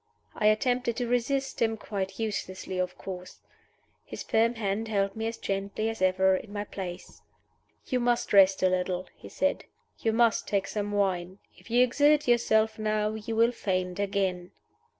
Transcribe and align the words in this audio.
I 0.33 0.47
attempted 0.47 0.97
to 0.97 1.07
resist 1.07 1.61
him 1.61 1.77
quite 1.77 2.17
uselessly, 2.17 2.79
of 2.79 2.97
course. 2.97 3.37
His 4.03 4.23
firm 4.23 4.55
hand 4.55 4.87
held 4.87 5.15
me 5.15 5.27
as 5.27 5.37
gently 5.37 5.89
as 5.89 6.01
ever 6.01 6.35
in 6.35 6.51
my 6.51 6.63
place. 6.63 7.21
"You 7.85 7.99
must 7.99 8.33
rest 8.33 8.63
a 8.63 8.69
little," 8.69 9.05
he 9.15 9.29
said. 9.29 9.65
"You 9.99 10.11
must 10.11 10.47
take 10.47 10.65
some 10.67 10.91
wine. 10.91 11.37
If 11.55 11.69
you 11.69 11.83
exert 11.83 12.27
yourself 12.27 12.79
now 12.79 13.13
you 13.13 13.35
will 13.35 13.51
faint 13.51 13.99
again." 13.99 14.53